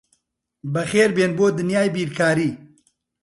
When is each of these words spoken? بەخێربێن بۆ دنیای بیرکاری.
بەخێربێن 0.73 1.31
بۆ 1.37 1.47
دنیای 1.57 1.89
بیرکاری. 1.95 2.51